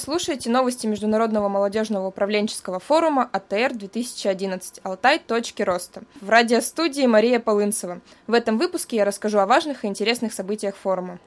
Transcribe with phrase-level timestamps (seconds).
[0.00, 5.18] слушаете новости Международного молодежного управленческого форума АТР-2011 «Алтай.
[5.18, 6.02] Точки роста».
[6.20, 8.00] В радиостудии Мария Полынцева.
[8.26, 11.18] В этом выпуске я расскажу о важных и интересных событиях форума.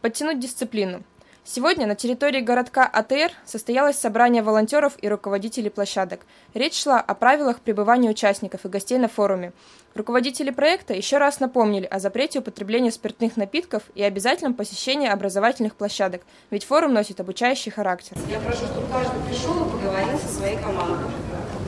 [0.00, 1.02] Подтянуть дисциплину.
[1.44, 6.20] Сегодня на территории городка АТР состоялось собрание волонтеров и руководителей площадок.
[6.54, 9.52] Речь шла о правилах пребывания участников и гостей на форуме.
[9.96, 16.22] Руководители проекта еще раз напомнили о запрете употребления спиртных напитков и обязательном посещении образовательных площадок,
[16.52, 18.16] ведь форум носит обучающий характер.
[18.30, 21.10] Я прошу, чтобы каждый пришел и поговорил со своей командой.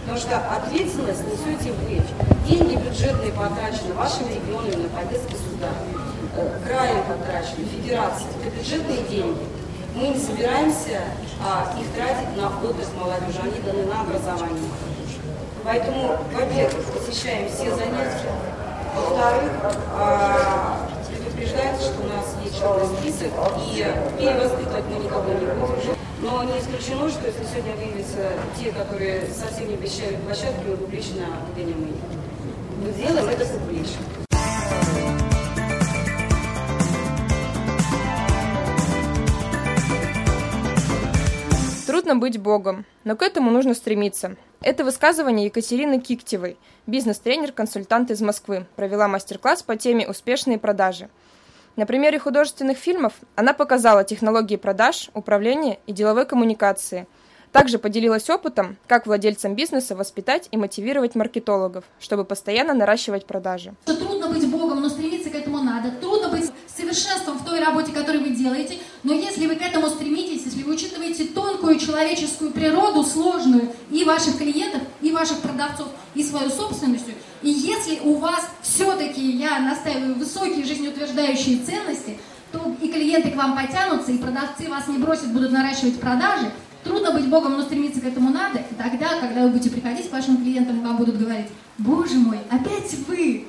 [0.00, 2.02] Потому что ответственность несете вы.
[2.48, 5.70] Деньги бюджетные потрачены вашими регионами на поддержку суда.
[6.36, 8.26] Э, краем потрачены, федерации.
[8.44, 9.59] Это бюджетные деньги
[9.94, 11.02] мы не собираемся
[11.42, 14.70] а, их тратить на отдых молодежи, они даны на образование.
[15.64, 18.32] Поэтому, во-первых, посещаем все занятия,
[18.94, 19.50] во-вторых,
[19.94, 23.86] а, предупреждается, что у нас есть черный список, и
[24.18, 25.96] перевоспитывать мы никого не будем.
[26.22, 31.26] Но не исключено, что если сегодня выявятся те, которые совсем не посещают площадки, мы публично
[31.48, 31.96] выгоним их.
[32.84, 34.00] Мы делаем это публично.
[42.00, 44.34] Трудно быть богом, но к этому нужно стремиться.
[44.62, 46.56] Это высказывание Екатерины Киктевой,
[46.86, 51.10] бизнес-тренер-консультант из Москвы, провела мастер-класс по теме «Успешные продажи».
[51.76, 57.06] На примере художественных фильмов она показала технологии продаж, управления и деловой коммуникации.
[57.52, 63.74] Также поделилась опытом, как владельцам бизнеса воспитать и мотивировать маркетологов, чтобы постоянно наращивать продажи.
[63.84, 65.90] Трудно быть богом, но стремиться к этому надо.
[66.00, 66.50] Трудно быть
[66.90, 70.74] совершенством в той работе, которую вы делаете, но если вы к этому стремитесь, если вы
[70.74, 77.50] учитываете тонкую человеческую природу, сложную, и ваших клиентов, и ваших продавцов, и свою собственностью, и
[77.50, 82.18] если у вас все-таки, я настаиваю, высокие жизнеутверждающие ценности,
[82.52, 86.50] то и клиенты к вам потянутся, и продавцы вас не бросят, будут наращивать продажи,
[86.82, 88.58] Трудно быть Богом, но стремиться к этому надо.
[88.58, 92.94] И тогда, когда вы будете приходить к вашим клиентам, вам будут говорить, Боже мой, опять
[93.06, 93.44] вы!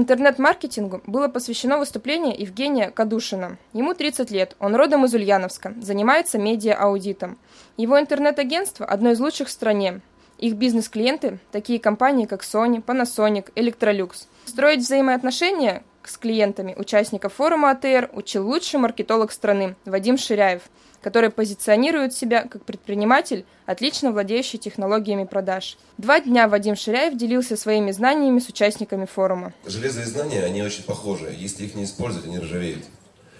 [0.00, 3.58] Интернет-маркетингу было посвящено выступление Евгения Кадушина.
[3.74, 7.36] Ему 30 лет, он родом из Ульяновска, занимается медиа-аудитом.
[7.76, 10.00] Его интернет-агентство– одно из лучших в стране.
[10.38, 14.24] Их бизнес-клиенты– такие компании, как Sony, Panasonic, Electrolux.
[14.46, 20.62] Строить взаимоотношения с клиентами участников форума АТР учил лучший маркетолог страны Вадим Ширяев–
[21.00, 25.78] который позиционирует себя как предприниматель, отлично владеющий технологиями продаж.
[25.98, 29.54] Два дня Вадим Ширяев делился своими знаниями с участниками форума.
[29.66, 31.34] Железо и знания, они очень похожи.
[31.36, 32.84] Если их не использовать, они ржавеют.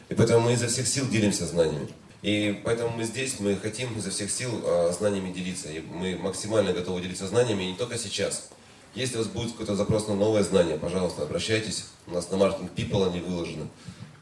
[0.09, 1.89] И поэтому мы изо всех сил делимся знаниями.
[2.23, 5.71] И поэтому мы здесь, мы хотим изо всех сил а, знаниями делиться.
[5.71, 8.51] И мы максимально готовы делиться знаниями, и не только сейчас.
[8.95, 11.87] Если у вас будет какой-то запрос на новое знание, пожалуйста, обращайтесь.
[12.07, 13.69] У нас на Marketing People они выложены.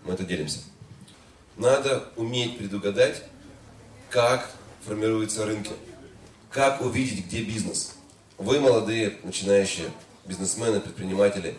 [0.04, 0.58] Мы это делимся.
[1.58, 3.24] Надо уметь предугадать,
[4.10, 4.48] как
[4.86, 5.72] формируются рынки,
[6.52, 7.96] как увидеть, где бизнес.
[8.38, 9.90] Вы молодые, начинающие
[10.24, 11.56] бизнесмены, предприниматели.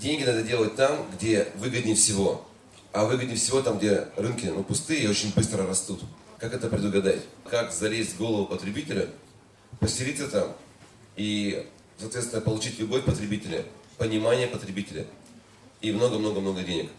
[0.00, 2.46] Деньги надо делать там, где выгоднее всего.
[2.92, 6.00] А выгоднее всего там, где рынки ну, пустые и очень быстро растут.
[6.38, 7.20] Как это предугадать?
[7.44, 9.10] Как залезть в голову потребителя,
[9.80, 10.56] поселиться там
[11.16, 11.66] и,
[11.98, 13.66] соответственно, получить любовь потребителя,
[13.98, 15.06] понимание потребителя
[15.82, 16.90] и много-много-много денег.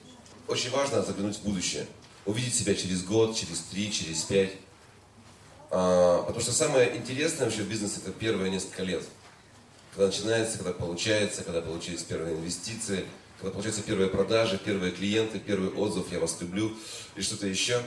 [0.48, 1.88] Очень важно заглянуть в будущее
[2.28, 4.52] увидеть себя через год, через три, через пять.
[5.72, 9.04] А, потому что самое интересное вообще в бизнесе это первые несколько лет.
[9.94, 13.06] Когда начинается, когда получается, когда получились первые инвестиции,
[13.40, 16.72] когда получаются первые продажи, первые клиенты, первый отзыв «я вас люблю»
[17.16, 17.82] и что-то еще.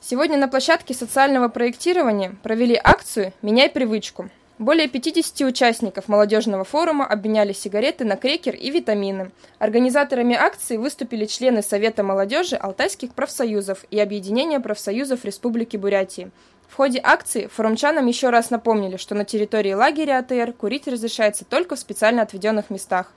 [0.00, 4.30] Сегодня на площадке социального проектирования провели акцию «Меняй привычку».
[4.58, 9.30] Более 50 участников молодежного форума обменяли сигареты на крекер и витамины.
[9.58, 16.30] Организаторами акции выступили члены Совета молодежи Алтайских профсоюзов и Объединения профсоюзов Республики Бурятии.
[16.68, 21.76] В ходе акции форумчанам еще раз напомнили, что на территории лагеря АТР курить разрешается только
[21.76, 23.12] в специально отведенных местах.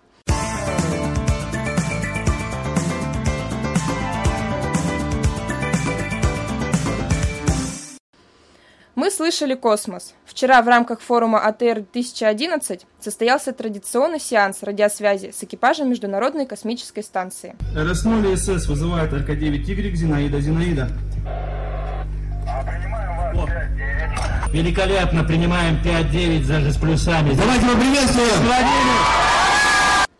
[9.19, 10.13] Слышали космос.
[10.25, 17.53] Вчера в рамках форума АТР-2011 состоялся традиционный сеанс радиосвязи с экипажем Международной космической станции.
[17.75, 20.87] РС-0 СС вызывает РК-9Y Зинаида Зинаида.
[23.33, 23.49] Вот.
[24.53, 27.33] Великолепно, принимаем 5-9 даже с плюсами.
[27.33, 28.29] Давайте его приветствуем!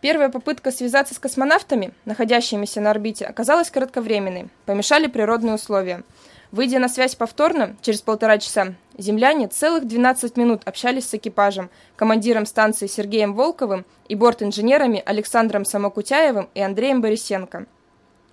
[0.02, 4.50] Первая попытка связаться с космонавтами, находящимися на орбите, оказалась кратковременной.
[4.66, 6.04] Помешали природные условия.
[6.52, 12.48] Выйдя на связь повторно, через полтора часа, земляне целых 12 минут общались с экипажем, командиром
[12.48, 17.68] станции Сергеем Волковым и бортинженерами Александром Самокутяевым и Андреем Борисенко.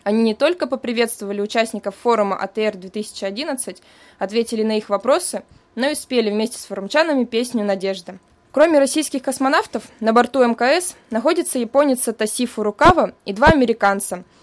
[0.03, 3.83] Они не только поприветствовали участников форума АТР-2011,
[4.19, 5.43] ответили на их вопросы,
[5.75, 8.19] но и спели вместе с форумчанами песню «Надежда».
[8.51, 14.25] Кроме российских космонавтов, на борту МКС находится японец Тасифу Фурукава и два американца–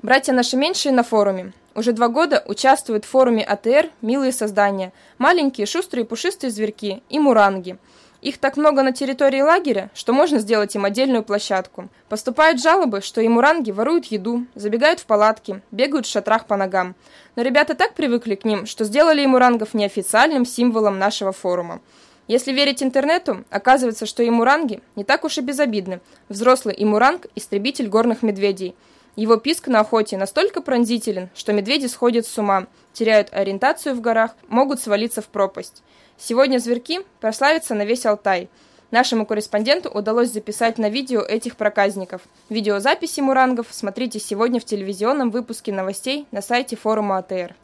[0.00, 1.52] Братья наши меньшие на форуме.
[1.74, 7.78] Уже два года участвуют в форуме АТР «Милые создания», маленькие, шустрые, пушистые зверьки и муранги.
[8.22, 11.88] Их так много на территории лагеря, что можно сделать им отдельную площадку.
[12.08, 16.94] Поступают жалобы, что и муранги воруют еду, забегают в палатки, бегают в шатрах по ногам.
[17.34, 21.80] Но ребята так привыкли к ним, что сделали и мурангов неофициальным символом нашего форума.
[22.28, 25.98] Если верить интернету, оказывается, что и муранги не так уж и безобидны.
[26.28, 28.76] Взрослый и муранг– истребитель горных медведей–
[29.18, 34.36] его писк на охоте настолько пронзителен, что медведи сходят с ума, теряют ориентацию в горах,
[34.46, 35.82] могут свалиться в пропасть.
[36.16, 38.48] Сегодня зверьки прославятся на весь Алтай.
[38.92, 42.22] Нашему корреспонденту удалось записать на видео этих проказников.
[42.48, 47.56] Видеозаписи мурангов смотрите сегодня в телевизионном выпуске новостей на сайте форума АТР.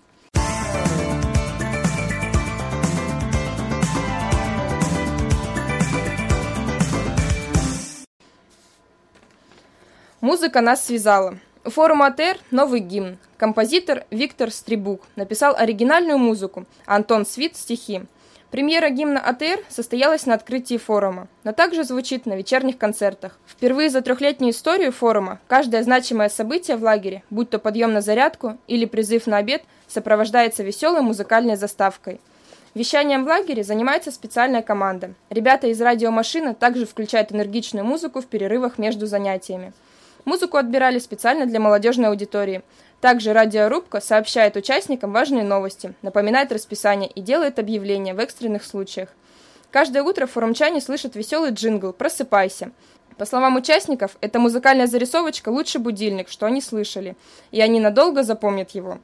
[10.24, 11.38] Музыка нас связала.
[11.66, 13.18] У форума АТР новый гимн.
[13.36, 18.04] Композитор Виктор Стрибук написал оригинальную музыку, а Антон Свит– стихи.
[18.50, 23.38] Премьера гимна АТР состоялась на открытии форума, но также звучит на вечерних концертах.
[23.46, 28.56] Впервые за трехлетнюю историю форума каждое значимое событие в лагере, будь то подъем на зарядку
[28.66, 32.18] или призыв на обед, сопровождается веселой музыкальной заставкой.
[32.74, 35.12] Вещанием в лагере занимается специальная команда.
[35.28, 39.74] Ребята из радиомашины также включают энергичную музыку в перерывах между занятиями.
[40.24, 42.62] Музыку отбирали специально для молодежной аудитории.
[43.00, 49.10] Также радиорубка сообщает участникам важные новости, напоминает расписание и делает объявления в экстренных случаях.
[49.70, 52.70] Каждое утро форумчане слышат веселый джингл «Просыпайся».
[53.18, 57.16] По словам участников, эта музыкальная зарисовочка– лучший будильник, что они слышали,
[57.50, 58.98] и они надолго запомнят его.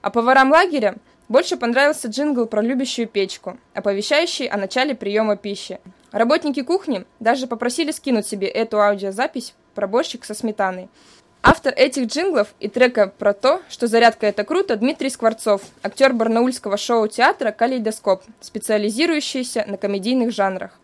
[0.00, 0.96] А поварам лагеря
[1.28, 5.78] больше понравился джингл про любящую печку, оповещающий о начале приема пищи.
[6.10, 10.88] Работники кухни даже попросили скинуть себе эту аудиозапись проборщик со сметаной.
[11.42, 16.78] Автор этих джинглов и трека про то, что зарядка это круто, Дмитрий Скворцов, актер барнаульского
[16.78, 20.78] шоу-театра «Калейдоскоп», специализирующийся на комедийных жанрах.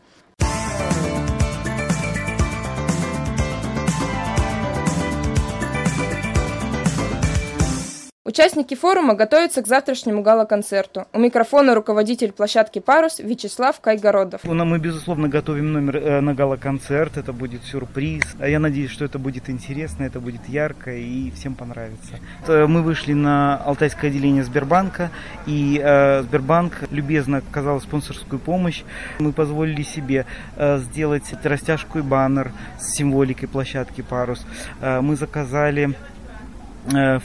[8.31, 11.05] Участники форума готовятся к завтрашнему гала-концерту.
[11.13, 14.43] У микрофона руководитель площадки «Парус» Вячеслав Кайгородов.
[14.45, 17.17] Ну, мы, безусловно, готовим номер э, на гала-концерт.
[17.17, 18.23] Это будет сюрприз.
[18.39, 22.21] Я надеюсь, что это будет интересно, это будет ярко и всем понравится.
[22.47, 25.11] Э, мы вышли на Алтайское отделение Сбербанка,
[25.47, 28.85] и э, Сбербанк любезно оказал спонсорскую помощь.
[29.19, 30.25] Мы позволили себе
[30.57, 34.47] сделать растяжку и баннер с символикой площадки «Парус».
[34.81, 35.97] Мы заказали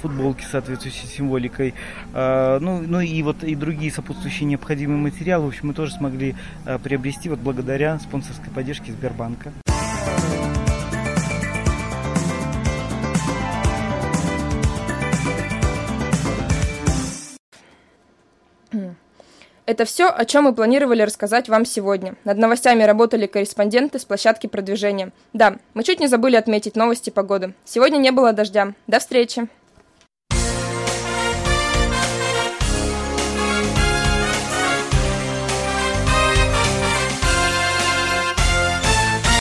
[0.02, 1.74] футболки с соответствующей символикой,
[2.14, 6.36] э, ну, ну и вот и другие сопутствующие необходимые материалы, в общем, мы тоже смогли
[6.66, 9.52] э, приобрести вот благодаря спонсорской поддержке Сбербанка.
[19.66, 22.16] Это все, о чем мы планировали рассказать вам сегодня.
[22.24, 25.12] Над новостями работали корреспонденты с площадки продвижения.
[25.34, 27.56] Да, мы чуть не забыли отметить новости погоды.
[27.66, 28.74] Сегодня не было дождя.
[28.86, 29.48] До встречи!